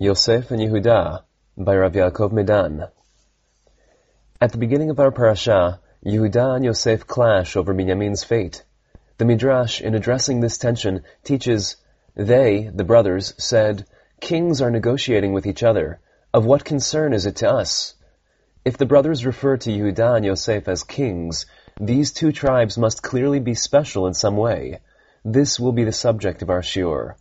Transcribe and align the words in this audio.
Yosef 0.00 0.52
and 0.52 0.60
Yehuda 0.60 1.24
by 1.56 1.76
Rav 1.76 1.92
Yaakov 1.92 2.30
Medan. 2.30 2.86
At 4.40 4.52
the 4.52 4.58
beginning 4.58 4.90
of 4.90 5.00
our 5.00 5.10
parasha, 5.10 5.80
Yehuda 6.06 6.54
and 6.54 6.64
Yosef 6.64 7.04
clash 7.04 7.56
over 7.56 7.74
Binyamin's 7.74 8.22
fate. 8.22 8.62
The 9.16 9.24
Midrash, 9.24 9.80
in 9.80 9.96
addressing 9.96 10.38
this 10.38 10.56
tension, 10.56 11.02
teaches, 11.24 11.78
They, 12.14 12.70
the 12.72 12.84
brothers, 12.84 13.34
said, 13.38 13.86
Kings 14.20 14.62
are 14.62 14.70
negotiating 14.70 15.32
with 15.32 15.48
each 15.48 15.64
other. 15.64 15.98
Of 16.32 16.46
what 16.46 16.64
concern 16.64 17.12
is 17.12 17.26
it 17.26 17.34
to 17.38 17.50
us? 17.50 17.96
If 18.64 18.78
the 18.78 18.86
brothers 18.86 19.26
refer 19.26 19.56
to 19.56 19.70
Yehuda 19.70 20.18
and 20.18 20.24
Yosef 20.24 20.68
as 20.68 20.84
kings, 20.84 21.44
these 21.80 22.12
two 22.12 22.30
tribes 22.30 22.78
must 22.78 23.02
clearly 23.02 23.40
be 23.40 23.54
special 23.54 24.06
in 24.06 24.14
some 24.14 24.36
way. 24.36 24.78
This 25.24 25.58
will 25.58 25.72
be 25.72 25.82
the 25.82 25.90
subject 25.90 26.42
of 26.42 26.50
our 26.50 26.62
shiur. 26.62 27.16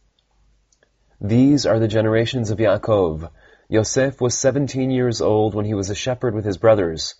These 1.21 1.65
are 1.65 1.79
the 1.79 1.87
generations 1.87 2.51
of 2.51 2.59
Yaakov. 2.59 3.31
Yosef 3.69 4.21
was 4.21 4.37
17 4.37 4.91
years 4.91 5.19
old 5.19 5.55
when 5.55 5.65
he 5.65 5.73
was 5.73 5.89
a 5.89 5.95
shepherd 5.95 6.35
with 6.35 6.45
his 6.45 6.59
brothers. 6.59 7.15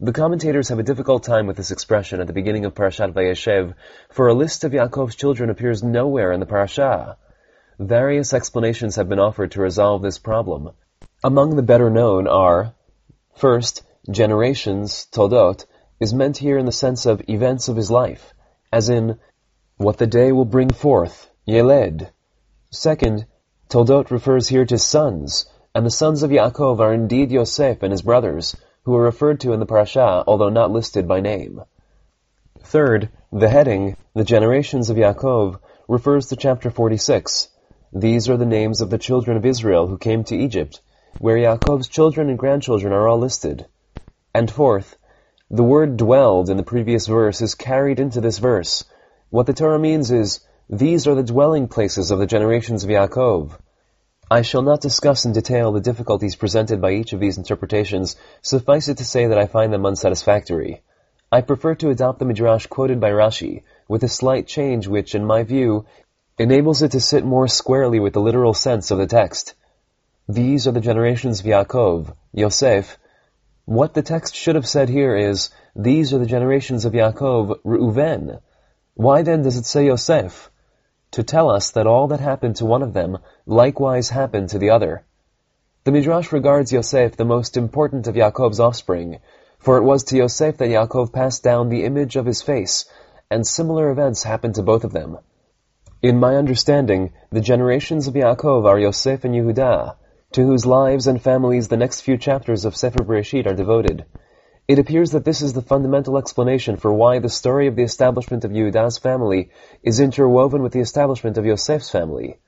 The 0.00 0.10
commentators 0.12 0.70
have 0.70 0.80
a 0.80 0.82
difficult 0.82 1.22
time 1.22 1.46
with 1.46 1.56
this 1.56 1.70
expression 1.70 2.20
at 2.20 2.26
the 2.26 2.32
beginning 2.32 2.64
of 2.64 2.74
Parashat 2.74 3.12
Vayeshev, 3.12 3.74
for 4.10 4.26
a 4.26 4.34
list 4.34 4.64
of 4.64 4.72
Yaakov's 4.72 5.14
children 5.14 5.50
appears 5.50 5.84
nowhere 5.84 6.32
in 6.32 6.40
the 6.40 6.46
parasha. 6.46 7.16
Various 7.78 8.34
explanations 8.34 8.96
have 8.96 9.08
been 9.08 9.20
offered 9.20 9.52
to 9.52 9.62
resolve 9.62 10.02
this 10.02 10.18
problem. 10.18 10.72
Among 11.22 11.54
the 11.54 11.62
better 11.62 11.90
known 11.90 12.26
are, 12.26 12.74
first, 13.36 13.84
generations, 14.10 15.06
toldot, 15.12 15.64
is 16.00 16.12
meant 16.12 16.38
here 16.38 16.58
in 16.58 16.66
the 16.66 16.72
sense 16.72 17.06
of 17.06 17.22
events 17.28 17.68
of 17.68 17.76
his 17.76 17.88
life, 17.88 18.34
as 18.72 18.88
in, 18.88 19.20
what 19.76 19.98
the 19.98 20.08
day 20.08 20.32
will 20.32 20.44
bring 20.44 20.70
forth, 20.70 21.30
Yeled. 21.46 22.10
Second, 22.74 23.26
Toldot 23.68 24.10
refers 24.10 24.48
here 24.48 24.64
to 24.64 24.78
sons, 24.78 25.44
and 25.74 25.84
the 25.84 25.90
sons 25.90 26.22
of 26.22 26.30
Yaakov 26.30 26.80
are 26.80 26.94
indeed 26.94 27.30
Yosef 27.30 27.82
and 27.82 27.92
his 27.92 28.00
brothers, 28.00 28.56
who 28.84 28.96
are 28.96 29.02
referred 29.02 29.40
to 29.40 29.52
in 29.52 29.60
the 29.60 29.66
parasha, 29.66 30.24
although 30.26 30.48
not 30.48 30.70
listed 30.70 31.06
by 31.06 31.20
name. 31.20 31.60
Third, 32.62 33.10
the 33.30 33.50
heading, 33.50 33.98
the 34.14 34.24
generations 34.24 34.88
of 34.88 34.96
Yaakov, 34.96 35.58
refers 35.86 36.28
to 36.28 36.36
chapter 36.36 36.70
46. 36.70 37.50
These 37.92 38.30
are 38.30 38.38
the 38.38 38.46
names 38.46 38.80
of 38.80 38.88
the 38.88 38.96
children 38.96 39.36
of 39.36 39.44
Israel 39.44 39.86
who 39.86 39.98
came 39.98 40.24
to 40.24 40.36
Egypt, 40.36 40.80
where 41.18 41.36
Yaakov's 41.36 41.88
children 41.88 42.30
and 42.30 42.38
grandchildren 42.38 42.94
are 42.94 43.06
all 43.06 43.18
listed. 43.18 43.66
And 44.32 44.50
fourth, 44.50 44.96
the 45.50 45.62
word 45.62 45.98
dwelled 45.98 46.48
in 46.48 46.56
the 46.56 46.62
previous 46.62 47.06
verse 47.06 47.42
is 47.42 47.54
carried 47.54 48.00
into 48.00 48.22
this 48.22 48.38
verse. 48.38 48.82
What 49.28 49.44
the 49.44 49.52
Torah 49.52 49.78
means 49.78 50.10
is, 50.10 50.40
these 50.74 51.06
are 51.06 51.14
the 51.14 51.22
dwelling 51.22 51.68
places 51.68 52.10
of 52.10 52.18
the 52.18 52.26
generations 52.26 52.82
of 52.82 52.88
Yaakov. 52.88 53.50
I 54.30 54.40
shall 54.40 54.62
not 54.62 54.80
discuss 54.80 55.26
in 55.26 55.32
detail 55.32 55.70
the 55.70 55.82
difficulties 55.82 56.34
presented 56.34 56.80
by 56.80 56.92
each 56.92 57.12
of 57.12 57.20
these 57.20 57.36
interpretations, 57.36 58.16
suffice 58.40 58.88
it 58.88 58.96
to 58.96 59.04
say 59.04 59.26
that 59.26 59.36
I 59.36 59.44
find 59.44 59.70
them 59.70 59.84
unsatisfactory. 59.84 60.80
I 61.30 61.42
prefer 61.42 61.74
to 61.74 61.90
adopt 61.90 62.20
the 62.20 62.24
Midrash 62.24 62.68
quoted 62.68 63.00
by 63.00 63.10
Rashi, 63.10 63.64
with 63.86 64.02
a 64.02 64.08
slight 64.08 64.46
change 64.46 64.88
which, 64.88 65.14
in 65.14 65.26
my 65.26 65.42
view, 65.42 65.84
enables 66.38 66.80
it 66.80 66.92
to 66.92 67.00
sit 67.00 67.22
more 67.22 67.48
squarely 67.48 68.00
with 68.00 68.14
the 68.14 68.22
literal 68.22 68.54
sense 68.54 68.90
of 68.90 68.96
the 68.96 69.06
text. 69.06 69.52
These 70.26 70.66
are 70.66 70.72
the 70.72 70.80
generations 70.80 71.40
of 71.40 71.44
Yaakov, 71.44 72.14
Yosef. 72.32 72.96
What 73.66 73.92
the 73.92 74.00
text 74.00 74.34
should 74.34 74.54
have 74.54 74.66
said 74.66 74.88
here 74.88 75.14
is, 75.14 75.50
these 75.76 76.14
are 76.14 76.18
the 76.18 76.24
generations 76.24 76.86
of 76.86 76.94
Yaakov, 76.94 77.60
Reuven. 77.62 78.40
Why 78.94 79.20
then 79.20 79.42
does 79.42 79.58
it 79.58 79.66
say 79.66 79.84
Yosef? 79.84 80.48
To 81.12 81.22
tell 81.22 81.50
us 81.50 81.70
that 81.70 81.86
all 81.86 82.08
that 82.08 82.20
happened 82.20 82.56
to 82.56 82.64
one 82.64 82.82
of 82.82 82.92
them 82.92 83.18
likewise 83.46 84.10
happened 84.10 84.48
to 84.48 84.58
the 84.58 84.70
other. 84.70 85.04
The 85.84 85.92
Midrash 85.92 86.32
regards 86.32 86.72
Yosef 86.72 87.16
the 87.16 87.24
most 87.24 87.56
important 87.56 88.06
of 88.06 88.14
Yaakov's 88.14 88.60
offspring, 88.60 89.18
for 89.58 89.78
it 89.78 89.84
was 89.84 90.04
to 90.04 90.16
Yosef 90.16 90.56
that 90.58 90.68
Yaakov 90.68 91.12
passed 91.12 91.42
down 91.42 91.68
the 91.68 91.84
image 91.84 92.16
of 92.16 92.26
his 92.26 92.42
face, 92.42 92.86
and 93.30 93.46
similar 93.46 93.90
events 93.90 94.22
happened 94.22 94.54
to 94.56 94.62
both 94.62 94.84
of 94.84 94.92
them. 94.92 95.18
In 96.02 96.18
my 96.18 96.36
understanding, 96.36 97.12
the 97.30 97.40
generations 97.40 98.08
of 98.08 98.14
Yaakov 98.14 98.66
are 98.66 98.78
Yosef 98.78 99.24
and 99.24 99.34
Yehuda, 99.34 99.96
to 100.32 100.46
whose 100.46 100.66
lives 100.66 101.06
and 101.06 101.20
families 101.20 101.68
the 101.68 101.76
next 101.76 102.00
few 102.00 102.16
chapters 102.16 102.64
of 102.64 102.74
Sefer 102.74 103.04
Bereshit 103.04 103.46
are 103.46 103.54
devoted. 103.54 104.04
It 104.68 104.78
appears 104.78 105.10
that 105.10 105.24
this 105.24 105.42
is 105.42 105.52
the 105.52 105.62
fundamental 105.62 106.16
explanation 106.16 106.76
for 106.76 106.92
why 106.92 107.18
the 107.18 107.28
story 107.28 107.66
of 107.66 107.74
the 107.74 107.82
establishment 107.82 108.44
of 108.44 108.52
Yehuda's 108.52 108.96
family 108.98 109.50
is 109.82 109.98
interwoven 109.98 110.62
with 110.62 110.72
the 110.72 110.80
establishment 110.80 111.36
of 111.36 111.44
Yosef's 111.44 111.90
family. 111.90 112.38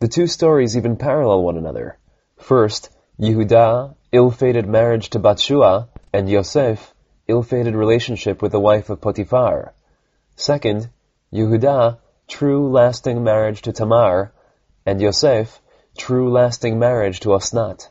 The 0.00 0.08
two 0.08 0.26
stories 0.26 0.76
even 0.76 0.96
parallel 0.96 1.44
one 1.44 1.56
another. 1.56 1.98
First, 2.36 2.90
Yehuda, 3.20 3.94
ill-fated 4.10 4.66
marriage 4.66 5.10
to 5.10 5.20
Batshua, 5.20 5.88
and 6.12 6.28
Yosef, 6.28 6.92
ill-fated 7.28 7.76
relationship 7.76 8.42
with 8.42 8.50
the 8.50 8.60
wife 8.60 8.90
of 8.90 9.00
Potiphar. 9.00 9.72
Second, 10.34 10.90
Yehuda, 11.32 11.98
true 12.26 12.70
lasting 12.72 13.22
marriage 13.22 13.62
to 13.62 13.72
Tamar, 13.72 14.32
and 14.84 15.00
Yosef, 15.00 15.62
true 15.96 16.32
lasting 16.32 16.80
marriage 16.80 17.20
to 17.20 17.28
Osnat. 17.28 17.88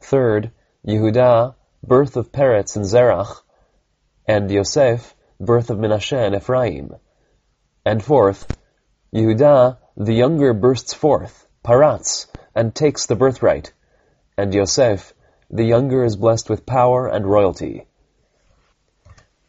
Third, 0.00 0.50
Yehuda, 0.86 1.54
birth 1.82 2.16
of 2.16 2.30
Peretz 2.30 2.76
and 2.76 2.84
Zerach, 2.84 3.42
and 4.26 4.50
Yosef, 4.50 5.14
birth 5.40 5.70
of 5.70 5.78
Menashe 5.78 6.16
and 6.16 6.34
Ephraim. 6.34 6.94
And 7.84 8.02
fourth, 8.02 8.46
Yehuda, 9.14 9.78
the 9.96 10.12
younger, 10.12 10.52
bursts 10.52 10.92
forth, 10.92 11.48
Paratz, 11.64 12.26
and 12.54 12.74
takes 12.74 13.06
the 13.06 13.16
birthright, 13.16 13.72
and 14.36 14.54
Yosef, 14.54 15.14
the 15.50 15.64
younger, 15.64 16.04
is 16.04 16.16
blessed 16.16 16.50
with 16.50 16.66
power 16.66 17.08
and 17.08 17.26
royalty. 17.26 17.86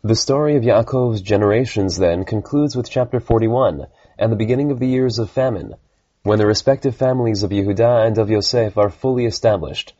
The 0.03 0.15
story 0.15 0.55
of 0.55 0.63
Yaakov's 0.63 1.21
generations 1.21 1.97
then 1.97 2.23
concludes 2.23 2.75
with 2.75 2.89
chapter 2.89 3.19
41 3.19 3.85
and 4.17 4.31
the 4.31 4.37
beginning 4.37 4.71
of 4.71 4.79
the 4.79 4.87
years 4.87 5.19
of 5.19 5.29
famine, 5.29 5.75
when 6.23 6.39
the 6.39 6.47
respective 6.47 6.95
families 6.95 7.43
of 7.43 7.51
Yehuda 7.51 8.07
and 8.07 8.17
of 8.17 8.29
Yosef 8.29 8.77
are 8.77 8.89
fully 8.89 9.25
established, 9.25 9.93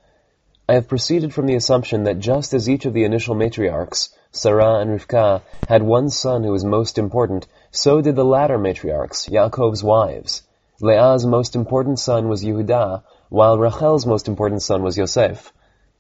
I 0.72 0.76
have 0.76 0.88
proceeded 0.88 1.34
from 1.34 1.48
the 1.48 1.56
assumption 1.56 2.04
that 2.04 2.20
just 2.20 2.54
as 2.54 2.70
each 2.70 2.86
of 2.86 2.94
the 2.94 3.04
initial 3.04 3.36
matriarchs, 3.36 4.08
Sarah 4.32 4.76
and 4.76 4.90
Rivka, 4.90 5.42
had 5.68 5.84
one 5.84 6.10
son 6.10 6.46
who 6.46 6.54
was 6.54 6.64
most 6.64 6.98
important, 6.98 7.46
so 7.72 8.00
did 8.00 8.16
the 8.16 8.24
latter 8.24 8.58
matriarchs, 8.58 9.30
Yaakov's 9.30 9.84
wives. 9.84 10.44
Leah's 10.80 11.26
most 11.26 11.58
important 11.58 12.00
son 12.00 12.30
was 12.30 12.46
Yehuda, 12.46 13.04
while 13.28 13.58
Rachel's 13.58 14.06
most 14.06 14.30
important 14.30 14.62
son 14.62 14.82
was 14.82 14.98
Yosef. 14.98 15.52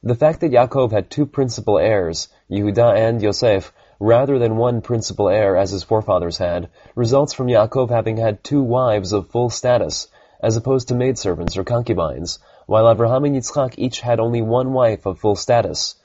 The 0.03 0.15
fact 0.15 0.39
that 0.39 0.53
Yaakov 0.53 0.93
had 0.93 1.09
two 1.09 1.25
principal 1.25 1.77
heirs, 1.77 2.29
Yehuda 2.49 2.95
and 2.95 3.21
Yosef, 3.21 3.73
rather 3.99 4.39
than 4.39 4.55
one 4.55 4.79
principal 4.79 5.27
heir 5.27 5.57
as 5.57 5.71
his 5.71 5.83
forefathers 5.83 6.37
had, 6.37 6.69
results 6.95 7.33
from 7.33 7.47
Yaakov 7.47 7.89
having 7.89 8.15
had 8.15 8.41
two 8.41 8.63
wives 8.63 9.11
of 9.11 9.31
full 9.31 9.49
status, 9.49 10.07
as 10.41 10.55
opposed 10.55 10.87
to 10.87 10.95
maidservants 10.95 11.57
or 11.57 11.65
concubines, 11.65 12.39
while 12.71 12.89
Abraham 12.89 13.25
and 13.25 13.35
Yitzchak 13.35 13.73
each 13.75 13.99
had 13.99 14.21
only 14.21 14.41
one 14.41 14.71
wife 14.71 15.05
of 15.05 15.19
full 15.19 15.35
status. 15.35 15.95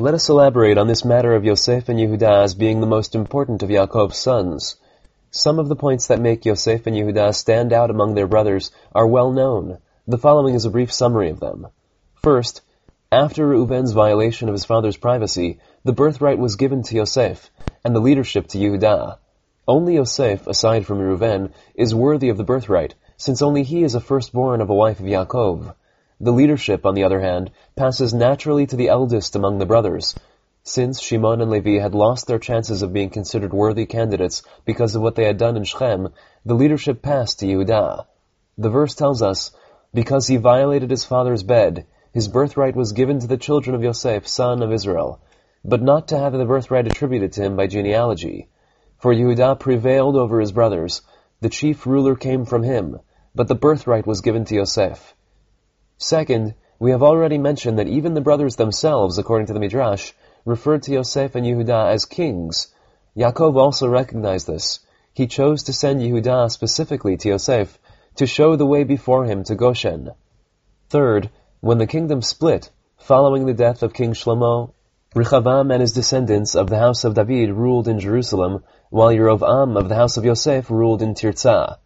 Let 0.00 0.14
us 0.14 0.28
elaborate 0.28 0.78
on 0.78 0.88
this 0.88 1.04
matter 1.04 1.32
of 1.36 1.44
Yosef 1.44 1.88
and 1.88 1.96
Yehuda 1.96 2.42
as 2.42 2.56
being 2.56 2.80
the 2.80 2.88
most 2.88 3.14
important 3.14 3.62
of 3.62 3.70
Yaakov's 3.70 4.18
sons. 4.18 4.74
Some 5.30 5.60
of 5.60 5.68
the 5.68 5.76
points 5.76 6.08
that 6.08 6.20
make 6.20 6.44
Yosef 6.44 6.88
and 6.88 6.96
Yehuda 6.96 7.32
stand 7.36 7.72
out 7.72 7.90
among 7.90 8.14
their 8.14 8.26
brothers 8.26 8.72
are 8.96 9.06
well 9.06 9.30
known. 9.30 9.78
The 10.08 10.18
following 10.18 10.56
is 10.56 10.64
a 10.64 10.70
brief 10.70 10.92
summary 10.92 11.30
of 11.30 11.38
them. 11.38 11.68
First, 12.16 12.62
after 13.12 13.46
Reuven's 13.46 13.92
violation 13.92 14.48
of 14.48 14.54
his 14.54 14.64
father's 14.64 14.96
privacy, 14.96 15.60
the 15.84 15.92
birthright 15.92 16.40
was 16.40 16.56
given 16.56 16.82
to 16.82 16.96
Yosef, 16.96 17.48
and 17.84 17.94
the 17.94 18.00
leadership 18.00 18.48
to 18.48 18.58
Yehuda. 18.58 19.18
Only 19.68 19.94
Yosef, 19.94 20.48
aside 20.48 20.84
from 20.84 20.98
Reuven, 20.98 21.52
is 21.76 21.94
worthy 21.94 22.30
of 22.30 22.38
the 22.38 22.42
birthright, 22.42 22.96
since 23.18 23.42
only 23.42 23.62
he 23.62 23.82
is 23.82 23.94
a 23.94 24.00
firstborn 24.00 24.60
of 24.60 24.70
a 24.70 24.74
wife 24.74 25.00
of 25.00 25.06
Yaakov. 25.06 25.74
The 26.20 26.32
leadership, 26.32 26.84
on 26.84 26.94
the 26.94 27.04
other 27.04 27.20
hand, 27.20 27.50
passes 27.74 28.14
naturally 28.14 28.66
to 28.66 28.76
the 28.76 28.88
eldest 28.88 29.36
among 29.36 29.58
the 29.58 29.66
brothers. 29.66 30.14
Since 30.64 31.00
Shimon 31.00 31.40
and 31.40 31.50
Levi 31.50 31.78
had 31.78 31.94
lost 31.94 32.26
their 32.26 32.38
chances 32.38 32.82
of 32.82 32.92
being 32.92 33.10
considered 33.10 33.52
worthy 33.52 33.86
candidates 33.86 34.42
because 34.64 34.94
of 34.94 35.02
what 35.02 35.14
they 35.14 35.24
had 35.24 35.38
done 35.38 35.56
in 35.56 35.64
Shechem, 35.64 36.08
the 36.44 36.54
leadership 36.54 37.02
passed 37.02 37.38
to 37.40 37.46
Yehuda. 37.46 38.06
The 38.58 38.70
verse 38.70 38.94
tells 38.94 39.22
us, 39.22 39.50
because 39.94 40.26
he 40.26 40.36
violated 40.36 40.90
his 40.90 41.04
father's 41.04 41.42
bed, 41.42 41.86
his 42.12 42.28
birthright 42.28 42.76
was 42.76 42.92
given 42.92 43.20
to 43.20 43.26
the 43.26 43.36
children 43.36 43.76
of 43.76 43.82
Yosef, 43.82 44.26
son 44.26 44.62
of 44.62 44.72
Israel, 44.72 45.20
but 45.64 45.82
not 45.82 46.08
to 46.08 46.18
have 46.18 46.32
the 46.32 46.44
birthright 46.44 46.86
attributed 46.86 47.32
to 47.32 47.42
him 47.42 47.56
by 47.56 47.66
genealogy. 47.66 48.48
For 48.98 49.12
Yehuda 49.12 49.58
prevailed 49.58 50.16
over 50.16 50.40
his 50.40 50.52
brothers, 50.52 51.02
the 51.40 51.50
chief 51.50 51.86
ruler 51.86 52.14
came 52.14 52.46
from 52.46 52.62
him, 52.62 52.98
but 53.36 53.48
the 53.48 53.54
birthright 53.54 54.06
was 54.06 54.22
given 54.22 54.46
to 54.46 54.54
Yosef. 54.54 55.14
Second, 55.98 56.54
we 56.78 56.90
have 56.90 57.02
already 57.02 57.36
mentioned 57.36 57.78
that 57.78 57.86
even 57.86 58.14
the 58.14 58.20
brothers 58.22 58.56
themselves, 58.56 59.18
according 59.18 59.46
to 59.46 59.52
the 59.52 59.60
Midrash, 59.60 60.12
referred 60.46 60.82
to 60.82 60.92
Yosef 60.92 61.34
and 61.34 61.44
Yehuda 61.44 61.92
as 61.92 62.06
kings. 62.06 62.68
Yaakov 63.14 63.56
also 63.56 63.88
recognized 63.88 64.46
this. 64.46 64.80
He 65.12 65.26
chose 65.26 65.64
to 65.64 65.74
send 65.74 66.00
Yehuda 66.00 66.50
specifically 66.50 67.18
to 67.18 67.28
Yosef 67.28 67.78
to 68.16 68.26
show 68.26 68.56
the 68.56 68.64
way 68.64 68.84
before 68.84 69.26
him 69.26 69.44
to 69.44 69.54
Goshen. 69.54 70.12
Third, 70.88 71.28
when 71.60 71.76
the 71.76 71.86
kingdom 71.86 72.22
split, 72.22 72.70
following 72.96 73.44
the 73.44 73.54
death 73.54 73.82
of 73.82 73.92
King 73.92 74.14
Shlomo, 74.14 74.72
Rechavam 75.14 75.70
and 75.70 75.82
his 75.82 75.92
descendants 75.92 76.54
of 76.54 76.70
the 76.70 76.78
house 76.78 77.04
of 77.04 77.14
David 77.14 77.50
ruled 77.50 77.86
in 77.86 78.00
Jerusalem, 78.00 78.64
while 78.88 79.12
Yerovam 79.12 79.76
of 79.76 79.90
the 79.90 79.94
house 79.94 80.16
of 80.16 80.24
Yosef 80.24 80.70
ruled 80.70 81.02
in 81.02 81.14
Tirzah. 81.14 81.78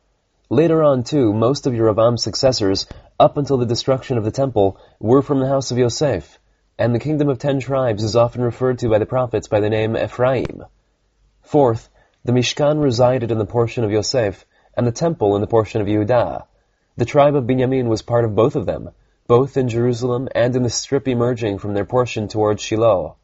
Later 0.52 0.82
on, 0.82 1.04
too, 1.04 1.32
most 1.32 1.68
of 1.68 1.74
Yerovam's 1.74 2.24
successors, 2.24 2.88
up 3.20 3.36
until 3.36 3.56
the 3.56 3.66
destruction 3.66 4.18
of 4.18 4.24
the 4.24 4.32
temple, 4.32 4.78
were 4.98 5.22
from 5.22 5.38
the 5.38 5.46
house 5.46 5.70
of 5.70 5.78
Yosef, 5.78 6.40
and 6.76 6.92
the 6.92 6.98
kingdom 6.98 7.28
of 7.28 7.38
ten 7.38 7.60
tribes 7.60 8.02
is 8.02 8.16
often 8.16 8.42
referred 8.42 8.80
to 8.80 8.88
by 8.88 8.98
the 8.98 9.06
prophets 9.06 9.46
by 9.46 9.60
the 9.60 9.70
name 9.70 9.96
Ephraim. 9.96 10.64
Fourth, 11.42 11.88
the 12.24 12.32
Mishkan 12.32 12.82
resided 12.82 13.30
in 13.30 13.38
the 13.38 13.46
portion 13.46 13.84
of 13.84 13.92
Yosef, 13.92 14.44
and 14.76 14.84
the 14.84 14.90
temple 14.90 15.36
in 15.36 15.40
the 15.40 15.46
portion 15.46 15.80
of 15.80 15.86
Yehudah. 15.86 16.42
The 16.96 17.04
tribe 17.04 17.36
of 17.36 17.44
Binyamin 17.44 17.86
was 17.86 18.02
part 18.02 18.24
of 18.24 18.34
both 18.34 18.56
of 18.56 18.66
them, 18.66 18.90
both 19.28 19.56
in 19.56 19.68
Jerusalem 19.68 20.28
and 20.34 20.56
in 20.56 20.64
the 20.64 20.68
strip 20.70 21.06
emerging 21.06 21.58
from 21.58 21.74
their 21.74 21.84
portion 21.84 22.26
towards 22.26 22.60
Shiloh. 22.60 23.14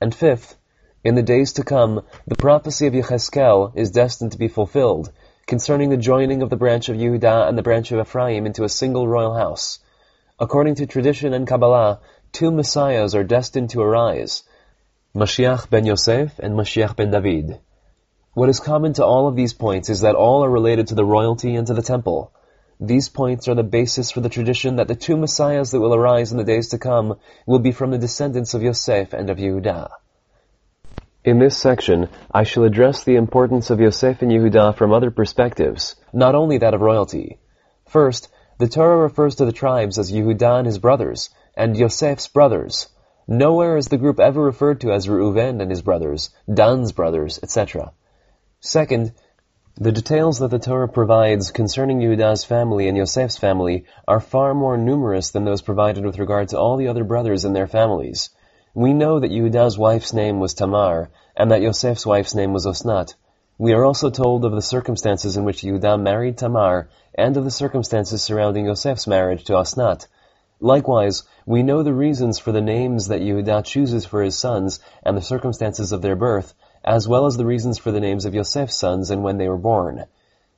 And 0.00 0.14
fifth, 0.14 0.56
in 1.04 1.16
the 1.16 1.22
days 1.22 1.52
to 1.52 1.64
come, 1.64 2.00
the 2.26 2.34
prophecy 2.34 2.86
of 2.86 2.94
Yecheskel 2.94 3.72
is 3.74 3.90
destined 3.90 4.32
to 4.32 4.38
be 4.38 4.48
fulfilled, 4.48 5.12
concerning 5.46 5.90
the 5.90 5.96
joining 5.96 6.42
of 6.42 6.50
the 6.50 6.56
branch 6.56 6.88
of 6.88 6.96
Yehudah 6.96 7.48
and 7.48 7.56
the 7.56 7.62
branch 7.62 7.92
of 7.92 8.00
Ephraim 8.00 8.46
into 8.46 8.64
a 8.64 8.68
single 8.68 9.06
royal 9.06 9.32
house. 9.34 9.78
According 10.40 10.74
to 10.76 10.86
tradition 10.86 11.32
and 11.32 11.46
Kabbalah, 11.46 12.00
two 12.32 12.50
messiahs 12.50 13.14
are 13.14 13.22
destined 13.22 13.70
to 13.70 13.80
arise, 13.80 14.42
Mashiach 15.14 15.70
ben 15.70 15.86
Yosef 15.86 16.40
and 16.40 16.54
Mashiach 16.54 16.96
ben 16.96 17.12
David. 17.12 17.60
What 18.34 18.48
is 18.48 18.58
common 18.58 18.94
to 18.94 19.04
all 19.04 19.28
of 19.28 19.36
these 19.36 19.54
points 19.54 19.88
is 19.88 20.00
that 20.00 20.16
all 20.16 20.44
are 20.44 20.50
related 20.50 20.88
to 20.88 20.96
the 20.96 21.04
royalty 21.04 21.54
and 21.54 21.66
to 21.68 21.74
the 21.74 21.80
temple. 21.80 22.32
These 22.80 23.08
points 23.08 23.46
are 23.46 23.54
the 23.54 23.62
basis 23.62 24.10
for 24.10 24.20
the 24.20 24.28
tradition 24.28 24.76
that 24.76 24.88
the 24.88 24.96
two 24.96 25.16
messiahs 25.16 25.70
that 25.70 25.80
will 25.80 25.94
arise 25.94 26.32
in 26.32 26.38
the 26.38 26.44
days 26.44 26.70
to 26.70 26.78
come 26.78 27.18
will 27.46 27.60
be 27.60 27.70
from 27.70 27.92
the 27.92 27.98
descendants 27.98 28.52
of 28.52 28.62
Yosef 28.62 29.12
and 29.12 29.30
of 29.30 29.38
Yehudah. 29.38 29.90
In 31.26 31.40
this 31.40 31.58
section, 31.58 32.08
I 32.30 32.44
shall 32.44 32.62
address 32.62 33.02
the 33.02 33.16
importance 33.16 33.70
of 33.70 33.80
Yosef 33.80 34.22
and 34.22 34.30
Yehuda 34.30 34.76
from 34.76 34.92
other 34.92 35.10
perspectives, 35.10 35.96
not 36.12 36.36
only 36.36 36.58
that 36.58 36.72
of 36.72 36.80
royalty. 36.80 37.40
First, 37.88 38.28
the 38.58 38.68
Torah 38.68 38.98
refers 38.98 39.34
to 39.34 39.44
the 39.44 39.50
tribes 39.50 39.98
as 39.98 40.12
Yehudah 40.12 40.58
and 40.58 40.66
his 40.66 40.78
brothers, 40.78 41.30
and 41.56 41.76
Yosef's 41.76 42.28
brothers. 42.28 42.86
Nowhere 43.26 43.76
is 43.76 43.88
the 43.88 43.96
group 43.96 44.20
ever 44.20 44.40
referred 44.40 44.82
to 44.82 44.92
as 44.92 45.08
Reuven 45.08 45.60
and 45.60 45.68
his 45.68 45.82
brothers, 45.82 46.30
Dan's 46.46 46.92
brothers, 46.92 47.40
etc. 47.42 47.90
Second, 48.60 49.12
the 49.74 49.90
details 49.90 50.38
that 50.38 50.52
the 50.52 50.60
Torah 50.60 50.88
provides 50.88 51.50
concerning 51.50 51.98
Yehuda's 51.98 52.44
family 52.44 52.86
and 52.86 52.96
Yosef's 52.96 53.36
family 53.36 53.84
are 54.06 54.20
far 54.20 54.54
more 54.54 54.76
numerous 54.76 55.32
than 55.32 55.44
those 55.44 55.60
provided 55.60 56.04
with 56.04 56.20
regard 56.20 56.50
to 56.50 56.58
all 56.60 56.76
the 56.76 56.86
other 56.86 57.02
brothers 57.02 57.44
and 57.44 57.56
their 57.56 57.66
families. 57.66 58.30
We 58.76 58.92
know 58.92 59.20
that 59.20 59.30
Yehudah's 59.30 59.78
wife's 59.78 60.12
name 60.12 60.38
was 60.38 60.52
Tamar, 60.52 61.08
and 61.34 61.50
that 61.50 61.62
Yosef's 61.62 62.04
wife's 62.04 62.34
name 62.34 62.52
was 62.52 62.66
Osnat. 62.66 63.14
We 63.56 63.72
are 63.72 63.86
also 63.86 64.10
told 64.10 64.44
of 64.44 64.52
the 64.52 64.60
circumstances 64.60 65.38
in 65.38 65.44
which 65.44 65.62
Yehudah 65.62 65.98
married 65.98 66.36
Tamar, 66.36 66.90
and 67.14 67.38
of 67.38 67.44
the 67.44 67.50
circumstances 67.50 68.22
surrounding 68.22 68.66
Yosef's 68.66 69.06
marriage 69.06 69.44
to 69.44 69.54
Osnat. 69.54 70.06
Likewise, 70.60 71.22
we 71.46 71.62
know 71.62 71.82
the 71.82 71.94
reasons 71.94 72.38
for 72.38 72.52
the 72.52 72.60
names 72.60 73.08
that 73.08 73.22
Yehudah 73.22 73.64
chooses 73.64 74.04
for 74.04 74.22
his 74.22 74.36
sons 74.36 74.78
and 75.02 75.16
the 75.16 75.22
circumstances 75.22 75.92
of 75.92 76.02
their 76.02 76.14
birth, 76.14 76.52
as 76.84 77.08
well 77.08 77.24
as 77.24 77.38
the 77.38 77.46
reasons 77.46 77.78
for 77.78 77.92
the 77.92 78.00
names 78.00 78.26
of 78.26 78.34
Yosef's 78.34 78.76
sons 78.76 79.10
and 79.10 79.24
when 79.24 79.38
they 79.38 79.48
were 79.48 79.56
born. 79.56 80.04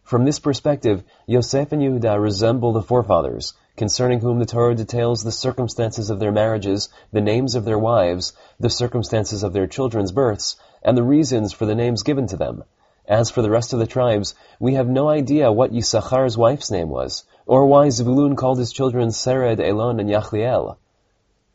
From 0.03 0.25
this 0.25 0.41
perspective, 0.41 1.05
Yosef 1.29 1.71
and 1.71 1.81
Yehudah 1.81 2.21
resemble 2.21 2.73
the 2.73 2.83
forefathers, 2.83 3.55
concerning 3.79 4.21
whom 4.21 4.39
the 4.39 4.45
Torah 4.45 4.75
details 4.75 5.23
the 5.23 5.33
circumstances 5.33 6.11
of 6.11 6.19
their 6.19 6.33
marriages, 6.33 6.89
the 7.13 7.21
names 7.21 7.55
of 7.55 7.65
their 7.65 7.79
wives, 7.79 8.35
the 8.61 8.69
circumstances 8.69 9.43
of 9.43 9.53
their 9.53 9.67
children's 9.67 10.13
births, 10.13 10.57
and 10.83 10.97
the 10.97 11.03
reasons 11.03 11.53
for 11.53 11.65
the 11.65 11.75
names 11.75 12.03
given 12.03 12.27
to 12.27 12.37
them. 12.37 12.65
As 13.07 13.31
for 13.31 13.41
the 13.41 13.51
rest 13.51 13.73
of 13.73 13.79
the 13.79 13.87
tribes, 13.87 14.35
we 14.61 14.75
have 14.75 14.89
no 14.89 15.09
idea 15.09 15.51
what 15.51 15.73
Yisachar's 15.73 16.37
wife's 16.37 16.71
name 16.71 16.91
was, 16.91 17.25
or 17.47 17.67
why 17.67 17.89
Zebulun 17.89 18.37
called 18.37 18.59
his 18.59 18.73
children 18.73 19.09
Sered, 19.09 19.61
Elon, 19.61 20.01
and 20.01 20.11
Yachliel. 20.11 20.77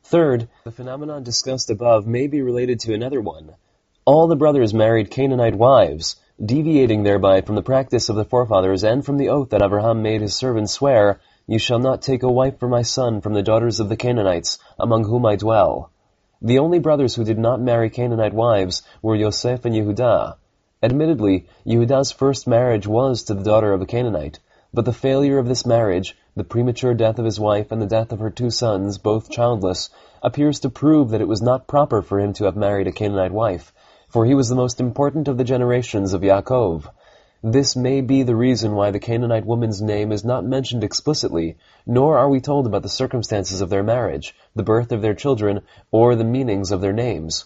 Third, 0.04 0.48
the 0.64 0.72
phenomenon 0.72 1.24
discussed 1.24 1.70
above 1.70 2.08
may 2.08 2.28
be 2.28 2.42
related 2.42 2.80
to 2.82 2.94
another 2.94 3.22
one. 3.22 3.56
All 4.06 4.28
the 4.28 4.36
brothers 4.36 4.74
married 4.74 5.12
Canaanite 5.12 5.56
wives, 5.56 6.16
deviating 6.44 7.04
thereby 7.04 7.42
from 7.42 7.56
the 7.56 7.62
practice 7.62 8.10
of 8.10 8.16
the 8.16 8.26
forefathers 8.26 8.84
and 8.84 9.06
from 9.06 9.18
the 9.18 9.30
oath 9.30 9.50
that 9.50 9.62
Abraham 9.62 10.02
made 10.02 10.22
his 10.22 10.36
servant 10.36 10.70
swear, 10.70 11.20
You 11.46 11.60
shall 11.60 11.80
not 11.80 12.02
take 12.02 12.24
a 12.24 12.32
wife 12.32 12.58
for 12.58 12.70
my 12.70 12.84
son 12.84 13.20
from 13.20 13.34
the 13.34 13.44
daughters 13.44 13.82
of 13.82 13.90
the 13.90 13.98
Canaanites, 13.98 14.60
among 14.80 15.04
whom 15.04 15.26
I 15.26 15.36
dwell. 15.36 15.90
The 16.42 16.60
only 16.60 16.80
brothers 16.80 17.16
who 17.16 17.26
did 17.26 17.38
not 17.38 17.60
marry 17.60 17.90
Canaanite 17.90 18.34
wives 18.34 18.82
were 19.02 19.14
Yosef 19.14 19.66
and 19.66 19.76
Yehudah. 19.76 20.38
Admittedly, 20.82 21.48
Yehudah's 21.66 22.14
first 22.14 22.48
marriage 22.48 22.88
was 22.88 23.24
to 23.24 23.34
the 23.34 23.44
daughter 23.44 23.74
of 23.74 23.82
a 23.82 23.86
Canaanite, 23.86 24.40
but 24.74 24.86
the 24.86 24.94
failure 24.94 25.38
of 25.38 25.50
this 25.50 25.66
marriage, 25.66 26.18
the 26.34 26.46
premature 26.46 26.94
death 26.94 27.20
of 27.20 27.26
his 27.26 27.42
wife 27.42 27.74
and 27.74 27.82
the 27.82 27.88
death 27.88 28.14
of 28.14 28.20
her 28.20 28.30
two 28.30 28.50
sons, 28.50 28.98
both 28.98 29.30
childless, 29.30 29.90
appears 30.22 30.62
to 30.62 30.70
prove 30.70 31.10
that 31.10 31.20
it 31.20 31.28
was 31.28 31.42
not 31.42 31.68
proper 31.68 32.02
for 32.02 32.22
him 32.22 32.32
to 32.32 32.46
have 32.46 32.56
married 32.56 32.88
a 32.88 32.94
Canaanite 32.94 33.34
wife, 33.34 33.74
for 34.08 34.26
he 34.26 34.34
was 34.34 34.48
the 34.48 34.56
most 34.56 34.80
important 34.80 35.28
of 35.28 35.38
the 35.38 35.44
generations 35.44 36.14
of 36.14 36.22
Yaakov. 36.22 36.86
This 37.46 37.76
may 37.76 38.00
be 38.00 38.24
the 38.24 38.38
reason 38.38 38.74
why 38.74 38.92
the 38.92 39.02
Canaanite 39.02 39.46
woman's 39.46 39.82
name 39.82 40.14
is 40.14 40.24
not 40.24 40.46
mentioned 40.46 40.82
explicitly, 40.82 41.58
nor 41.86 42.18
are 42.18 42.30
we 42.30 42.40
told 42.40 42.66
about 42.66 42.84
the 42.84 42.88
circumstances 42.88 43.60
of 43.60 43.70
their 43.70 43.84
marriage, 43.84 44.34
the 44.56 44.64
birth 44.64 44.94
of 44.94 45.02
their 45.02 45.14
children, 45.14 45.60
or 45.92 46.16
the 46.16 46.24
meanings 46.24 46.72
of 46.72 46.80
their 46.80 46.94
names. 46.94 47.44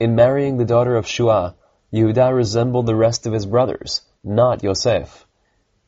In 0.00 0.14
marrying 0.14 0.56
the 0.56 0.64
daughter 0.64 0.96
of 0.96 1.06
Shua, 1.06 1.56
Yehuda 1.92 2.34
resembled 2.34 2.86
the 2.86 2.96
rest 2.96 3.26
of 3.26 3.34
his 3.34 3.44
brothers, 3.44 4.00
not 4.24 4.62
Yosef. 4.62 5.26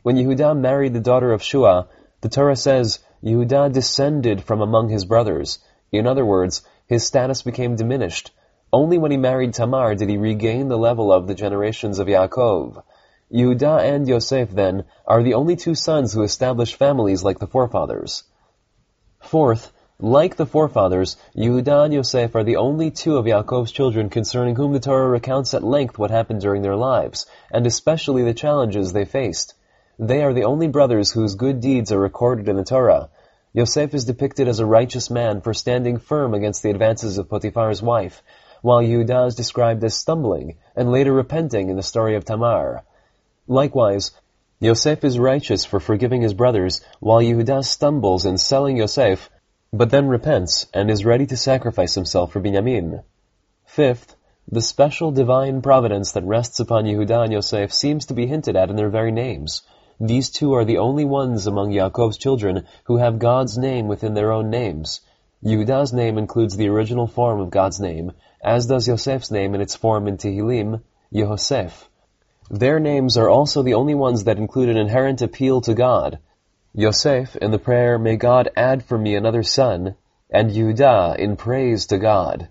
When 0.03 0.17
Yehuda 0.17 0.55
married 0.55 0.93
the 0.93 1.01
daughter 1.01 1.33
of 1.33 1.43
Shua, 1.43 1.89
the 2.21 2.29
Torah 2.29 2.57
says 2.57 2.99
Yehuda 3.25 3.73
descended 3.73 4.45
from 4.45 4.61
among 4.61 4.91
his 4.91 5.07
brothers. 5.07 5.61
In 5.91 6.07
other 6.07 6.27
words, 6.27 6.63
his 6.87 7.07
status 7.07 7.41
became 7.41 7.75
diminished. 7.75 8.33
Only 8.71 8.99
when 8.99 9.13
he 9.13 9.17
married 9.17 9.55
Tamar 9.55 9.95
did 9.95 10.11
he 10.11 10.19
regain 10.19 10.69
the 10.69 10.77
level 10.77 11.11
of 11.11 11.27
the 11.27 11.35
generations 11.35 11.99
of 11.99 12.09
Yaakov. 12.09 12.83
Yehudah 13.33 13.83
and 13.83 14.07
Yosef, 14.07 14.51
then, 14.51 14.85
are 15.05 15.23
the 15.23 15.35
only 15.35 15.57
two 15.57 15.75
sons 15.75 16.13
who 16.13 16.23
establish 16.23 16.77
families 16.77 17.25
like 17.25 17.41
the 17.41 17.49
forefathers. 17.49 18.23
Fourth, 19.19 19.73
like 19.99 20.37
the 20.37 20.47
forefathers, 20.47 21.17
Yehudah 21.35 21.87
and 21.87 21.95
Yosef 21.95 22.37
are 22.37 22.45
the 22.45 22.57
only 22.57 22.93
two 22.93 23.17
of 23.17 23.25
Yaakov's 23.25 23.73
children 23.73 24.11
concerning 24.11 24.55
whom 24.55 24.73
the 24.73 24.79
Torah 24.79 25.09
recounts 25.09 25.55
at 25.55 25.65
length 25.65 25.99
what 25.99 26.13
happened 26.13 26.41
during 26.41 26.63
their 26.63 26.77
lives, 26.77 27.27
and 27.51 27.67
especially 27.67 28.23
the 28.23 28.33
challenges 28.33 28.93
they 28.93 29.05
faced. 29.05 29.55
They 29.99 30.23
are 30.23 30.33
the 30.33 30.45
only 30.45 30.69
brothers 30.69 31.11
whose 31.11 31.35
good 31.35 31.61
deeds 31.61 31.91
are 31.91 31.99
recorded 31.99 32.49
in 32.49 32.55
the 32.57 32.63
Torah. 32.63 33.09
Yosef 33.53 33.93
is 33.93 34.05
depicted 34.05 34.47
as 34.47 34.61
a 34.61 34.67
righteous 34.67 35.11
man 35.11 35.41
for 35.41 35.53
standing 35.53 35.97
firm 35.97 36.35
against 36.35 36.63
the 36.63 36.71
advances 36.71 37.19
of 37.19 37.29
Potiphar's 37.29 37.83
wife, 37.83 38.23
while 38.63 38.83
Yehudah 38.83 39.27
is 39.27 39.35
described 39.35 39.83
as 39.83 39.95
stumbling 39.95 40.59
and 40.77 40.93
later 40.93 41.13
repenting 41.13 41.71
in 41.71 41.77
the 41.77 41.83
story 41.83 42.15
of 42.15 42.25
Tamar. 42.25 42.85
Likewise, 43.49 44.11
Yosef 44.59 45.05
is 45.05 45.19
righteous 45.19 45.65
for 45.65 45.79
forgiving 45.79 46.23
his 46.23 46.35
brothers, 46.35 46.81
while 46.99 47.21
Yehudah 47.21 47.65
stumbles 47.65 48.27
in 48.27 48.39
selling 48.39 48.77
Yosef, 48.77 49.31
but 49.73 49.91
then 49.91 50.09
repents 50.09 50.67
and 50.75 50.91
is 50.91 51.05
ready 51.05 51.27
to 51.27 51.37
sacrifice 51.37 51.95
himself 51.95 52.33
for 52.33 52.41
Binyamin. 52.41 53.05
Fifth, 53.65 54.17
the 54.51 54.63
special 54.63 55.11
divine 55.11 55.61
providence 55.61 56.13
that 56.13 56.25
rests 56.25 56.59
upon 56.59 56.87
Yehuda 56.87 57.25
and 57.25 57.33
Yosef 57.33 57.73
seems 57.73 58.07
to 58.07 58.15
be 58.15 58.27
hinted 58.27 58.57
at 58.57 58.71
in 58.71 58.77
their 58.77 58.89
very 58.89 59.13
names. 59.13 59.63
These 60.01 60.31
two 60.31 60.53
are 60.55 60.65
the 60.65 60.79
only 60.79 61.05
ones 61.05 61.47
among 61.47 61.71
Yaakov's 61.71 62.17
children 62.17 62.67
who 62.85 62.97
have 62.97 63.19
God's 63.19 63.57
name 63.57 63.89
within 63.89 64.15
their 64.15 64.33
own 64.33 64.51
names. 64.51 65.01
Yehuda's 65.45 65.93
name 65.93 66.19
includes 66.19 66.57
the 66.57 66.69
original 66.69 67.07
form 67.07 67.41
of 67.41 67.51
God's 67.51 67.79
name, 67.79 68.13
as 68.43 68.67
does 68.67 68.89
Yosef's 68.89 69.31
name 69.31 69.55
in 69.55 69.61
its 69.61 69.77
form 69.77 70.09
in 70.09 70.17
Tehillim, 70.17 70.81
Yehosef. 71.13 71.89
Their 72.51 72.79
names 72.79 73.17
are 73.17 73.29
also 73.29 73.63
the 73.63 73.75
only 73.75 73.95
ones 73.95 74.25
that 74.25 74.39
include 74.39 74.69
an 74.69 74.77
inherent 74.77 75.21
appeal 75.21 75.61
to 75.63 75.75
God. 75.75 76.21
Yosef 76.73 77.35
in 77.37 77.51
the 77.51 77.59
prayer, 77.59 77.99
May 77.99 78.17
God 78.17 78.51
add 78.57 78.85
for 78.85 78.97
me 78.97 79.17
another 79.17 79.43
son, 79.43 79.97
and 80.31 80.51
Yehudah 80.51 81.19
in 81.19 81.37
praise 81.37 81.87
to 81.87 81.99
God. 81.99 82.49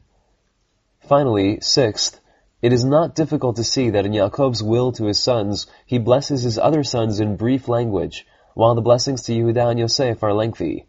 Finally, 1.00 1.60
sixth, 1.62 2.20
it 2.62 2.74
is 2.74 2.84
not 2.84 3.16
difficult 3.16 3.56
to 3.56 3.64
see 3.64 3.92
that 3.92 4.06
in 4.06 4.12
Yaakov's 4.12 4.62
will 4.62 4.92
to 4.94 5.06
his 5.06 5.20
sons, 5.20 5.68
he 5.86 5.98
blesses 5.98 6.44
his 6.44 6.58
other 6.58 6.84
sons 6.84 7.20
in 7.22 7.38
brief 7.38 7.70
language, 7.70 8.26
while 8.54 8.76
the 8.76 8.82
blessings 8.82 9.24
to 9.24 9.34
Yehudah 9.34 9.70
and 9.70 9.80
Yosef 9.80 10.24
are 10.24 10.34
lengthy. 10.34 10.88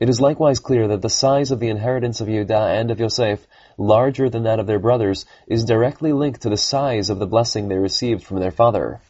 It 0.00 0.08
is 0.08 0.20
likewise 0.20 0.58
clear 0.58 0.88
that 0.88 1.02
the 1.02 1.08
size 1.08 1.52
of 1.52 1.60
the 1.60 1.68
inheritance 1.68 2.20
of 2.20 2.26
Yehudah 2.26 2.80
and 2.80 2.90
of 2.90 2.98
Yosef, 2.98 3.46
larger 3.78 4.28
than 4.28 4.42
that 4.42 4.58
of 4.58 4.66
their 4.66 4.80
brothers, 4.80 5.24
is 5.46 5.64
directly 5.64 6.12
linked 6.12 6.42
to 6.42 6.50
the 6.50 6.56
size 6.56 7.10
of 7.10 7.20
the 7.20 7.28
blessing 7.28 7.68
they 7.68 7.78
received 7.78 8.24
from 8.24 8.40
their 8.40 8.50
father. 8.50 9.00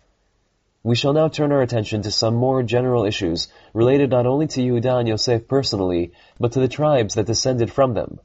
We 0.83 0.95
shall 0.95 1.15
now 1.15 1.29
turn 1.29 1.53
our 1.53 1.63
attention 1.63 2.03
to 2.03 2.11
some 2.11 2.35
more 2.35 2.63
general 2.63 3.07
issues 3.07 3.49
related 3.73 4.11
not 4.11 4.27
only 4.27 4.47
to 4.49 4.61
Yehuda 4.61 4.99
and 4.99 5.09
Yosef 5.09 5.49
personally, 5.49 6.13
but 6.39 6.53
to 6.53 6.61
the 6.61 6.69
tribes 6.69 7.15
that 7.15 7.25
descended 7.27 7.73
from 7.73 7.95
them. 7.95 8.21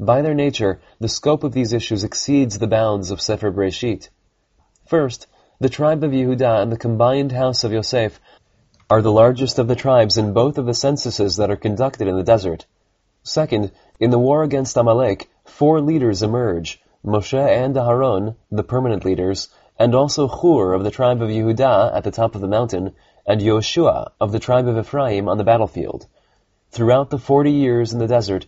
By 0.00 0.22
their 0.22 0.34
nature, 0.34 0.80
the 0.98 1.08
scope 1.08 1.44
of 1.44 1.52
these 1.52 1.72
issues 1.72 2.02
exceeds 2.02 2.58
the 2.58 2.66
bounds 2.66 3.12
of 3.12 3.20
Sefer 3.20 3.52
Breshit. 3.52 4.08
First, 4.86 5.28
the 5.60 5.68
tribe 5.68 6.02
of 6.02 6.10
Yehuda 6.10 6.62
and 6.62 6.72
the 6.72 6.76
combined 6.76 7.30
house 7.30 7.62
of 7.62 7.72
Yosef 7.72 8.18
are 8.90 9.02
the 9.02 9.12
largest 9.12 9.60
of 9.60 9.68
the 9.68 9.76
tribes 9.76 10.18
in 10.18 10.32
both 10.32 10.58
of 10.58 10.66
the 10.66 10.74
censuses 10.74 11.36
that 11.36 11.48
are 11.48 11.56
conducted 11.56 12.08
in 12.08 12.16
the 12.16 12.24
desert. 12.24 12.66
Second, 13.22 13.70
in 14.00 14.10
the 14.10 14.18
war 14.18 14.42
against 14.42 14.76
Amalek, 14.76 15.30
four 15.44 15.80
leaders 15.80 16.24
emerge, 16.24 16.82
Moshe 17.04 17.38
and 17.38 17.76
Aharon, 17.76 18.34
the 18.50 18.64
permanent 18.64 19.04
leaders, 19.04 19.48
and 19.78 19.94
also 19.94 20.26
Hur 20.26 20.74
of 20.74 20.82
the 20.82 20.90
tribe 20.90 21.22
of 21.22 21.30
Yehuda 21.30 21.94
at 21.94 22.02
the 22.02 22.10
top 22.10 22.34
of 22.34 22.40
the 22.40 22.48
mountain, 22.48 22.92
and 23.24 23.40
Yoshua 23.40 24.10
of 24.20 24.32
the 24.32 24.40
tribe 24.40 24.66
of 24.66 24.76
Ephraim 24.76 25.28
on 25.28 25.38
the 25.38 25.44
battlefield. 25.44 26.08
Throughout 26.72 27.10
the 27.10 27.18
forty 27.18 27.52
years 27.52 27.92
in 27.92 28.00
the 28.00 28.08
desert, 28.08 28.46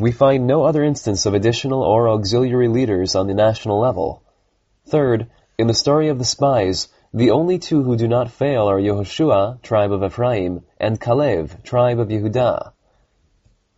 we 0.00 0.10
find 0.10 0.48
no 0.48 0.64
other 0.64 0.82
instance 0.82 1.26
of 1.26 1.34
additional 1.34 1.84
or 1.84 2.08
auxiliary 2.08 2.68
leaders 2.68 3.14
on 3.14 3.28
the 3.28 3.34
national 3.34 3.78
level. 3.78 4.24
Third, 4.88 5.30
in 5.56 5.68
the 5.68 5.74
story 5.74 6.08
of 6.08 6.18
the 6.18 6.24
spies, 6.24 6.88
the 7.14 7.30
only 7.30 7.58
two 7.58 7.82
who 7.82 7.96
do 7.96 8.08
not 8.08 8.30
fail 8.30 8.68
are 8.68 8.80
Yehoshua, 8.80 9.62
tribe 9.62 9.92
of 9.92 10.02
Ephraim, 10.02 10.62
and 10.78 11.00
Kalev, 11.00 11.62
tribe 11.62 11.98
of 11.98 12.08
Yehuda. 12.08 12.72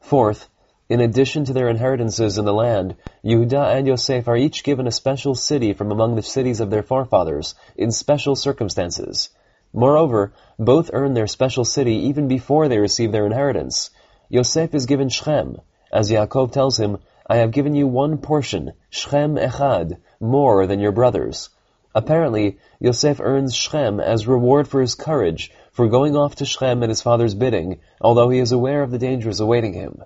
Fourth, 0.00 0.48
in 0.88 1.00
addition 1.00 1.44
to 1.44 1.52
their 1.52 1.68
inheritances 1.68 2.38
in 2.38 2.46
the 2.46 2.52
land, 2.52 2.96
Yehuda 3.22 3.76
and 3.76 3.86
Yosef 3.86 4.26
are 4.26 4.36
each 4.36 4.64
given 4.64 4.86
a 4.86 4.90
special 4.90 5.34
city 5.34 5.74
from 5.74 5.92
among 5.92 6.16
the 6.16 6.22
cities 6.22 6.60
of 6.60 6.70
their 6.70 6.82
forefathers, 6.82 7.54
in 7.76 7.92
special 7.92 8.34
circumstances. 8.34 9.28
Moreover, 9.74 10.32
both 10.58 10.90
earn 10.94 11.12
their 11.12 11.26
special 11.26 11.64
city 11.64 12.06
even 12.06 12.26
before 12.26 12.68
they 12.68 12.78
receive 12.78 13.12
their 13.12 13.26
inheritance. 13.26 13.90
Yosef 14.30 14.74
is 14.74 14.86
given 14.86 15.10
Shechem, 15.10 15.60
as 15.92 16.10
Yaakov 16.10 16.52
tells 16.52 16.80
him, 16.80 16.98
I 17.26 17.36
have 17.36 17.50
given 17.50 17.74
you 17.74 17.86
one 17.86 18.16
portion, 18.16 18.72
Shechem 18.88 19.36
Echad, 19.36 19.98
more 20.20 20.66
than 20.66 20.80
your 20.80 20.92
brothers. 20.92 21.50
Apparently, 21.98 22.58
Yosef 22.78 23.18
earns 23.20 23.56
Shechem 23.56 23.98
as 23.98 24.28
reward 24.28 24.68
for 24.68 24.80
his 24.80 24.94
courage, 24.94 25.50
for 25.72 25.88
going 25.88 26.14
off 26.14 26.36
to 26.36 26.44
Shechem 26.44 26.84
at 26.84 26.90
his 26.90 27.02
father's 27.02 27.34
bidding, 27.34 27.80
although 28.00 28.28
he 28.28 28.38
is 28.38 28.52
aware 28.52 28.84
of 28.84 28.92
the 28.92 29.00
dangers 29.00 29.40
awaiting 29.40 29.72
him. 29.72 30.04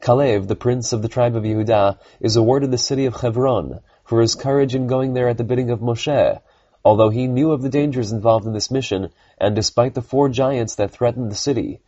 Kalev, 0.00 0.46
the 0.46 0.56
prince 0.56 0.94
of 0.94 1.02
the 1.02 1.08
tribe 1.08 1.36
of 1.36 1.42
Yehuda, 1.42 1.98
is 2.18 2.36
awarded 2.36 2.70
the 2.70 2.78
city 2.78 3.04
of 3.04 3.20
Hebron 3.20 3.80
for 4.04 4.22
his 4.22 4.34
courage 4.34 4.74
in 4.74 4.86
going 4.86 5.12
there 5.12 5.28
at 5.28 5.36
the 5.36 5.44
bidding 5.44 5.68
of 5.68 5.80
Moshe, 5.80 6.40
although 6.82 7.10
he 7.10 7.26
knew 7.26 7.52
of 7.52 7.60
the 7.60 7.68
dangers 7.68 8.10
involved 8.10 8.46
in 8.46 8.54
this 8.54 8.70
mission, 8.70 9.10
and 9.36 9.54
despite 9.54 9.92
the 9.92 10.00
four 10.00 10.30
giants 10.30 10.76
that 10.76 10.92
threatened 10.92 11.30
the 11.30 11.36
city. 11.36 11.82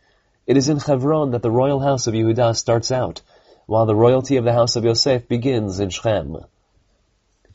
It 0.45 0.55
is 0.55 0.69
in 0.69 0.77
Hebron 0.77 1.31
that 1.31 1.41
the 1.41 1.49
royal 1.49 1.79
house 1.79 2.05
of 2.05 2.13
Yehuda 2.13 2.55
starts 2.55 2.91
out, 2.91 3.23
while 3.65 3.87
the 3.87 3.95
royalty 3.95 4.37
of 4.37 4.43
the 4.43 4.53
house 4.53 4.75
of 4.75 4.85
Yosef 4.85 5.27
begins 5.27 5.79
in 5.79 5.89
Shechem. 5.89 6.45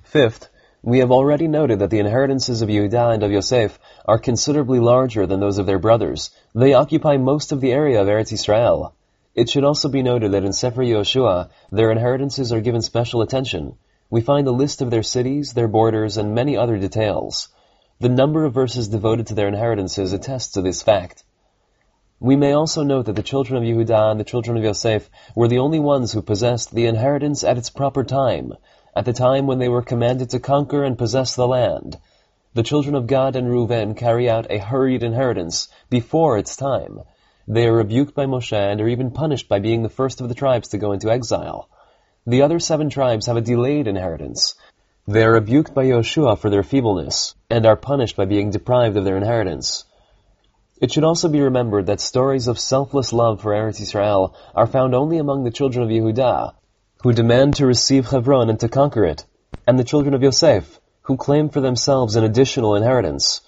Fifth, 0.03 0.49
we 0.83 1.01
have 1.01 1.11
already 1.11 1.49
noted 1.49 1.81
that 1.81 1.91
the 1.91 1.99
inheritances 1.99 2.63
of 2.63 2.69
Yehuda 2.69 3.15
and 3.15 3.23
of 3.23 3.33
Yosef 3.33 3.79
are 4.05 4.19
considerably 4.19 4.79
larger 4.79 5.27
than 5.27 5.41
those 5.41 5.59
of 5.59 5.67
their 5.67 5.79
brothers. 5.79 6.31
They 6.55 6.75
occupy 6.75 7.17
most 7.17 7.53
of 7.53 7.61
the 7.61 7.73
area 7.73 8.01
of 8.01 8.09
Eretz 8.09 8.33
Israel. 8.33 8.95
It 9.35 9.51
should 9.51 9.65
also 9.65 9.89
be 9.89 10.03
noted 10.03 10.33
that 10.33 10.45
in 10.45 10.53
Sefer 10.53 10.83
Yoshua, 10.83 11.51
their 11.71 11.91
inheritances 11.91 12.53
are 12.53 12.61
given 12.61 12.83
special 12.83 13.21
attention. 13.21 13.77
We 14.09 14.21
find 14.21 14.47
a 14.47 14.53
list 14.53 14.81
of 14.81 14.91
their 14.91 15.03
cities, 15.03 15.53
their 15.53 15.69
borders, 15.69 16.17
and 16.17 16.35
many 16.35 16.57
other 16.57 16.79
details. 16.79 17.49
The 17.99 18.09
number 18.09 18.45
of 18.45 18.55
verses 18.55 18.89
devoted 18.89 19.27
to 19.27 19.35
their 19.35 19.49
inheritances 19.49 20.13
attests 20.13 20.53
to 20.53 20.63
this 20.63 20.83
fact. 20.83 21.25
We 22.21 22.37
may 22.37 22.53
also 22.53 22.83
note 22.83 23.07
that 23.07 23.17
the 23.17 23.23
children 23.23 23.59
of 23.63 23.69
Yehuda 23.69 24.11
and 24.11 24.21
the 24.21 24.25
children 24.25 24.57
of 24.57 24.65
Yosef 24.65 25.11
were 25.35 25.49
the 25.49 25.59
only 25.59 25.81
ones 25.81 26.13
who 26.13 26.23
possessed 26.23 26.75
the 26.75 26.87
inheritance 26.87 27.45
at 27.45 27.59
its 27.59 27.69
proper 27.69 28.05
time, 28.05 28.55
at 28.97 29.05
the 29.05 29.13
time 29.13 29.47
when 29.47 29.61
they 29.61 29.69
were 29.69 29.83
commanded 29.83 30.31
to 30.31 30.41
conquer 30.41 30.83
and 30.83 30.99
possess 30.99 31.37
the 31.37 31.47
land. 31.47 31.97
The 32.55 32.65
children 32.65 32.97
of 32.97 33.07
Gad 33.07 33.37
and 33.37 33.47
Reuven 33.47 33.95
carry 33.97 34.29
out 34.29 34.51
a 34.51 34.59
hurried 34.59 35.05
inheritance 35.05 35.69
before 35.89 36.39
its 36.39 36.57
time, 36.57 37.03
they 37.49 37.69
are 37.69 37.77
rebuked 37.77 38.13
by 38.13 38.27
Moshe 38.27 38.53
and 38.53 38.81
are 38.81 38.89
even 38.89 39.13
punished 39.13 39.49
by 39.49 39.61
being 39.61 39.85
the 39.85 39.89
first 39.89 40.21
of 40.21 40.29
the 40.29 40.35
tribes 40.35 40.69
to 40.69 40.79
go 40.79 40.91
into 40.91 41.13
exile. 41.13 41.69
The 42.27 42.43
other 42.43 42.59
seven 42.59 42.91
tribes 42.91 43.27
have 43.27 43.37
a 43.37 43.41
delayed 43.41 43.87
inheritance. 43.87 44.57
They 45.07 45.23
are 45.23 45.35
rebuked 45.35 45.73
by 45.73 45.85
Yoshua 45.85 46.39
for 46.39 46.51
their 46.51 46.65
feebleness, 46.65 47.37
and 47.49 47.65
are 47.65 47.77
punished 47.77 48.17
by 48.17 48.25
being 48.25 48.51
deprived 48.51 48.97
of 48.97 49.05
their 49.05 49.17
inheritance. 49.17 49.85
It 50.81 50.91
should 50.91 51.05
also 51.05 51.29
be 51.29 51.41
remembered 51.41 51.87
that 51.87 52.01
stories 52.01 52.49
of 52.49 52.59
selfless 52.59 53.13
love 53.13 53.41
for 53.41 53.53
Eretz 53.53 53.81
Israel 53.81 54.35
are 54.57 54.67
found 54.67 54.93
only 54.93 55.19
among 55.19 55.45
the 55.45 55.53
children 55.53 55.85
of 55.85 55.91
Yehuda, 55.91 56.53
who 57.03 57.13
demand 57.13 57.55
to 57.55 57.67
receive 57.67 58.07
Hebron 58.07 58.51
and 58.51 58.61
to 58.61 58.69
conquer 58.69 59.05
it, 59.05 59.25
and 59.67 59.79
the 59.79 59.85
children 59.85 60.15
of 60.15 60.23
Yosef, 60.23 60.81
who 61.03 61.17
claim 61.17 61.49
for 61.49 61.61
themselves 61.61 62.17
an 62.17 62.25
additional 62.25 62.75
inheritance. 62.75 63.41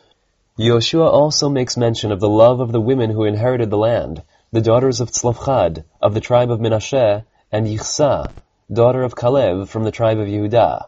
Yoshua 0.58 1.10
also 1.10 1.48
makes 1.48 1.76
mention 1.76 2.12
of 2.12 2.20
the 2.20 2.28
love 2.28 2.60
of 2.60 2.72
the 2.72 2.80
women 2.80 3.10
who 3.10 3.24
inherited 3.24 3.70
the 3.70 3.76
land, 3.76 4.22
the 4.52 4.60
daughters 4.60 5.00
of 5.00 5.10
Tzlofchad, 5.10 5.84
of 6.00 6.14
the 6.14 6.20
tribe 6.20 6.50
of 6.50 6.60
Menashe, 6.60 7.24
and 7.50 7.66
Yichsa, 7.66 8.30
daughter 8.72 9.02
of 9.02 9.14
Kalev, 9.14 9.68
from 9.68 9.84
the 9.84 9.90
tribe 9.90 10.18
of 10.18 10.28
Yehuda. 10.28 10.86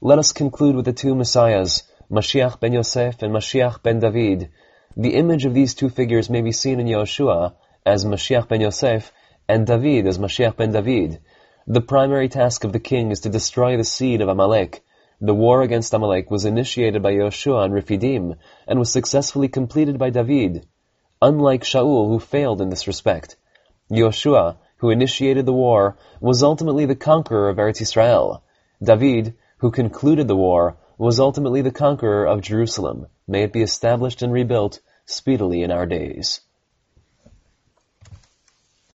Let 0.00 0.18
us 0.18 0.32
conclude 0.32 0.76
with 0.76 0.84
the 0.84 0.92
two 0.92 1.14
messiahs, 1.14 1.82
Mashiach 2.10 2.60
ben 2.60 2.72
Yosef 2.72 3.22
and 3.22 3.32
Mashiach 3.32 3.82
ben 3.82 4.00
David. 4.00 4.50
The 4.96 5.14
image 5.14 5.46
of 5.46 5.54
these 5.54 5.74
two 5.74 5.88
figures 5.88 6.28
may 6.28 6.42
be 6.42 6.52
seen 6.52 6.78
in 6.78 6.86
Yoshua 6.86 7.54
as 7.86 8.04
Mashiach 8.04 8.48
ben 8.48 8.60
Yosef 8.60 9.12
and 9.48 9.66
David 9.66 10.06
as 10.06 10.18
Mashiach 10.18 10.56
ben 10.56 10.72
David. 10.72 11.20
The 11.66 11.80
primary 11.80 12.28
task 12.28 12.64
of 12.64 12.74
the 12.74 12.78
king 12.78 13.10
is 13.10 13.20
to 13.20 13.30
destroy 13.30 13.78
the 13.78 13.84
seed 13.84 14.20
of 14.20 14.28
Amalek, 14.28 14.84
the 15.18 15.34
war 15.34 15.62
against 15.62 15.94
Amalek 15.94 16.30
was 16.30 16.44
initiated 16.44 17.00
by 17.00 17.12
Yoshua 17.12 17.64
and 17.64 17.72
Rephidim 17.72 18.34
and 18.68 18.78
was 18.78 18.92
successfully 18.92 19.48
completed 19.48 19.96
by 19.98 20.10
David, 20.10 20.66
unlike 21.22 21.62
Shaul 21.62 22.08
who 22.08 22.18
failed 22.18 22.60
in 22.60 22.68
this 22.68 22.86
respect. 22.86 23.36
Yoshua, 23.90 24.58
who 24.76 24.90
initiated 24.90 25.46
the 25.46 25.54
war, 25.54 25.96
was 26.20 26.42
ultimately 26.42 26.84
the 26.84 26.96
conqueror 26.96 27.48
of 27.48 27.56
Eretz 27.56 27.80
Israel. 27.80 28.42
David, 28.82 29.32
who 29.56 29.70
concluded 29.70 30.28
the 30.28 30.36
war, 30.36 30.76
was 30.98 31.18
ultimately 31.18 31.62
the 31.62 31.70
conqueror 31.70 32.26
of 32.26 32.42
Jerusalem. 32.42 33.06
May 33.26 33.44
it 33.44 33.54
be 33.54 33.62
established 33.62 34.20
and 34.20 34.34
rebuilt 34.34 34.80
speedily 35.06 35.62
in 35.62 35.70
our 35.70 35.86
days. 35.86 36.42